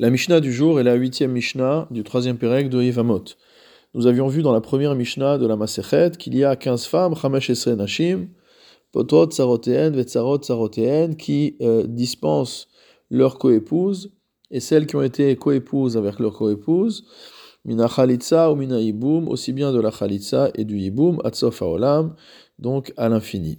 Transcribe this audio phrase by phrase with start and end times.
[0.00, 3.22] La Mishnah du jour est la huitième Mishnah du troisième Pérec de Yevamot.
[3.92, 7.14] Nous avions vu dans la première Mishnah de la Masechet qu'il y a 15 femmes,
[7.14, 8.28] Chamesh Nashim,
[8.92, 12.68] Potot Vetzarot Sarotéen, qui euh, dispensent
[13.10, 14.10] leurs coépouses
[14.50, 17.04] et celles qui ont été coépouses avec leurs coépouses,
[17.66, 22.14] Mina Chalitza ou Mina Yiboum, aussi bien de la Chalitza et du Yiboum, Atsof Haolam,
[22.58, 23.58] donc à l'infini.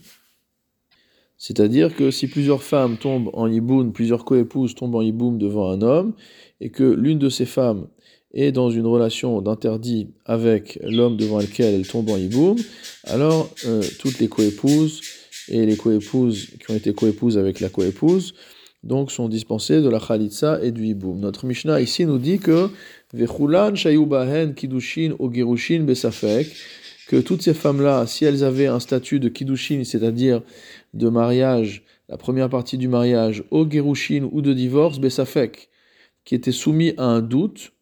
[1.41, 5.81] C'est-à-dire que si plusieurs femmes tombent en yiboum, plusieurs coépouses tombent en yiboum devant un
[5.81, 6.13] homme,
[6.59, 7.87] et que l'une de ces femmes
[8.35, 12.57] est dans une relation d'interdit avec l'homme devant lequel elle tombe en yiboum,
[13.05, 15.01] alors euh, toutes les coépouses
[15.47, 18.35] et les coépouses qui ont été coépouses avec la coépouse
[18.83, 21.19] donc sont dispensées de la khalitsa et du yiboum.
[21.19, 22.69] Notre Mishnah ici nous dit que
[23.13, 26.47] Vechulan shayubahen kidushin o girushin besafek
[27.11, 30.41] que toutes ces femmes-là, si elles avaient un statut de kiddushin, c'est-à-dire
[30.93, 35.67] de mariage, la première partie du mariage, au gerushin ou de divorce, besafek,
[36.23, 37.73] qui était soumis à un doute,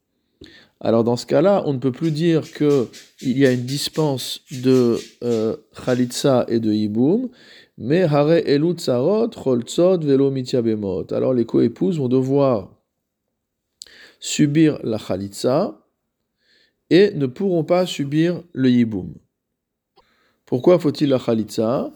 [0.79, 4.97] alors dans ce cas-là, on ne peut plus dire qu'il y a une dispense de
[5.23, 5.55] euh,
[5.86, 7.30] khalitsa et de hiboum,
[7.77, 11.05] mais hare elut sarot, choltzot, velo bemot.
[11.14, 12.71] Alors les coépouses vont devoir
[14.19, 15.80] subir la khalitsa,
[16.90, 19.14] et ne pourront pas subir le yiboum.
[20.45, 21.92] Pourquoi faut-il la khalitsa?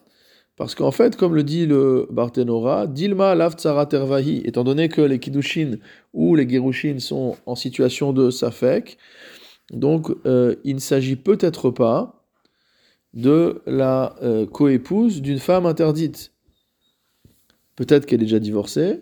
[0.56, 5.18] Parce qu'en fait, comme le dit le Barthénora, Dilma lavtsara tervahi, étant donné que les
[5.18, 5.78] kiddushin
[6.14, 9.00] ou les gerushin sont en situation de safek,
[9.72, 12.24] donc euh, il ne s'agit peut-être pas
[13.16, 16.32] de la euh, coépouse d'une femme interdite.
[17.76, 19.02] Peut-être qu'elle est déjà divorcée,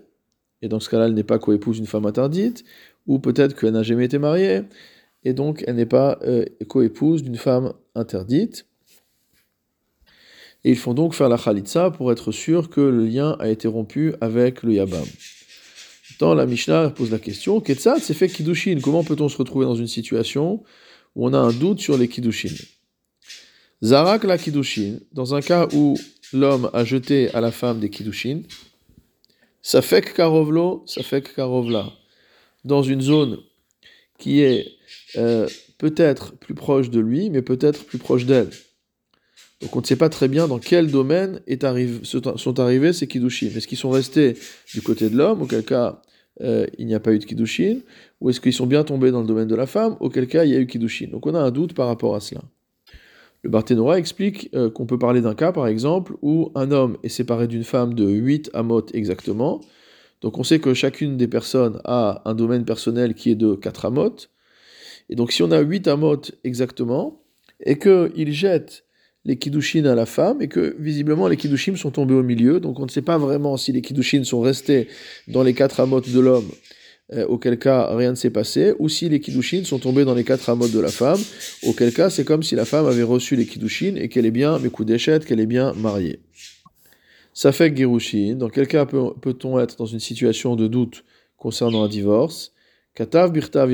[0.62, 2.64] et dans ce cas-là, elle n'est pas coépouse d'une femme interdite,
[3.08, 4.62] ou peut-être qu'elle n'a jamais été mariée,
[5.24, 8.66] et donc elle n'est pas euh, coépouse d'une femme interdite.
[10.64, 13.68] Et ils font donc faire la khalitsa pour être sûr que le lien a été
[13.68, 15.06] rompu avec le yabam.
[16.20, 19.76] Dans la Mishnah pose la question, Ketsat c'est fait kiddushin, comment peut-on se retrouver dans
[19.76, 20.64] une situation
[21.16, 22.54] où on a un doute sur les kiddushin
[23.84, 25.98] Zarak la kiddushin, dans un cas où
[26.32, 28.44] l'homme a jeté à la femme des kiddushin,
[29.64, 31.92] Safek karovlo, Safek karovla,
[32.64, 33.40] dans une zone
[34.22, 34.68] qui est
[35.18, 35.48] euh,
[35.80, 38.50] peut-être plus proche de lui, mais peut-être plus proche d'elle.
[39.62, 41.66] Donc on ne sait pas très bien dans quel domaine est
[42.04, 43.48] sont arrivés ces kiddushin.
[43.48, 44.38] Est-ce qu'ils sont restés
[44.74, 46.02] du côté de l'homme, auquel cas
[46.42, 47.80] euh, il n'y a pas eu de kiddushin,
[48.22, 50.52] ou est-ce qu'ils sont bien tombés dans le domaine de la femme, auquel cas il
[50.52, 51.08] y a eu kiddushin.
[51.12, 52.42] Donc on a un doute par rapport à cela.
[53.44, 57.10] Le Barthénora explique euh, qu'on peut parler d'un cas, par exemple, où un homme est
[57.10, 59.62] séparé d'une femme de 8 amot exactement.
[60.22, 63.86] Donc on sait que chacune des personnes a un domaine personnel qui est de 4
[63.86, 64.16] amot.
[65.10, 67.22] Et donc si on a 8 amot exactement,
[67.64, 68.86] et qu'il jette
[69.26, 72.80] les kiddushin à la femme, et que visiblement les kiddushim sont tombés au milieu, donc
[72.80, 74.88] on ne sait pas vraiment si les kiddushin sont restés
[75.28, 76.50] dans les 4 amot de l'homme,
[77.14, 80.24] euh, auquel cas rien ne s'est passé, ou si les kiddushin sont tombés dans les
[80.24, 81.20] 4 amot de la femme,
[81.64, 84.58] auquel cas c'est comme si la femme avait reçu les kiddushin et qu'elle est bien,
[84.58, 86.20] mes coups d'échette, qu'elle est bien mariée.
[87.34, 91.06] Ça fait Gerushin, dans quel cas peut-on être dans une situation de doute
[91.38, 92.54] concernant un divorce?
[92.94, 93.72] Katav Birtav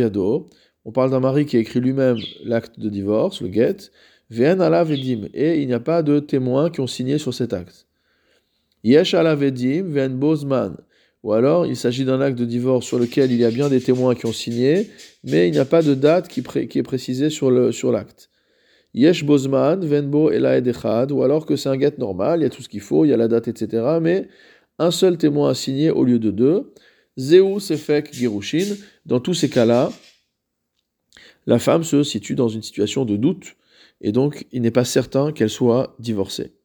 [0.85, 3.91] on parle d'un mari qui a écrit lui-même l'acte de divorce, le get,
[4.29, 7.53] Vien ala vedim, et il n'y a pas de témoins qui ont signé sur cet
[7.53, 7.87] acte.
[8.83, 10.77] Yesh ala vedim, vien bozman,
[11.23, 13.81] ou alors il s'agit d'un acte de divorce sur lequel il y a bien des
[13.81, 14.89] témoins qui ont signé,
[15.23, 18.29] mais il n'y a pas de date qui, est précisée sur l'acte.
[18.97, 22.49] Yesh bozman, venbo ela edechad, ou alors que c'est un get normal, il y a
[22.49, 24.27] tout ce qu'il faut, il y a la date, etc., mais
[24.79, 26.73] un seul témoin a signé au lieu de deux.
[27.15, 28.75] Zeu sefek girushin,
[29.05, 29.91] dans tous ces cas-là,
[31.45, 33.55] la femme se situe dans une situation de doute,
[34.01, 36.56] et donc il n'est pas certain qu'elle soit divorcée.